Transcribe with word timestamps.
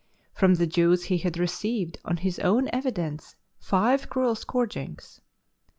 From 0.33 0.55
the 0.55 0.65
Jews 0.65 1.03
he 1.03 1.19
had 1.19 1.37
received 1.37 1.99
on 2.03 2.17
his 2.17 2.39
own 2.39 2.69
evidence 2.73 3.35
five 3.59 4.09
cruel 4.09 4.33
scourgings. 4.33 5.21